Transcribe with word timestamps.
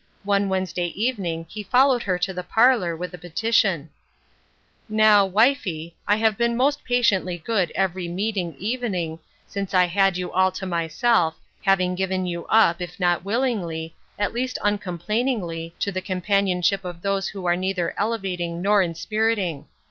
One 0.23 0.49
Wednes 0.49 0.73
day 0.73 0.87
evening 0.87 1.45
he 1.47 1.61
followed 1.61 2.01
her 2.01 2.17
to 2.17 2.33
the 2.33 2.41
parlor 2.41 2.95
with 2.95 3.13
a 3.13 3.19
petition:" 3.19 3.91
Now, 4.89 5.27
wifie, 5.27 5.93
I 6.07 6.15
have 6.15 6.39
been 6.39 6.57
most 6.57 6.83
patiently 6.83 7.37
good 7.37 7.71
every 7.75 8.07
* 8.07 8.07
meeting' 8.17 8.55
evening, 8.57 9.19
since 9.45 9.75
I 9.75 9.85
had 9.85 10.17
you 10.17 10.31
all 10.31 10.51
to 10.53 10.65
myself, 10.65 11.35
having 11.61 11.93
given 11.93 12.25
you 12.25 12.47
up, 12.47 12.81
if 12.81 12.99
not 12.99 13.23
willingly, 13.23 13.93
at 14.17 14.33
least 14.33 14.57
uncomplainingly, 14.63 15.75
to 15.77 15.91
the 15.91 16.01
companionship 16.01 16.83
of 16.83 17.03
those 17.03 17.27
who 17.27 17.45
are 17.45 17.55
neither 17.55 17.93
elevating 17.95 18.59
nor 18.59 18.81
inspiriting. 18.81 19.65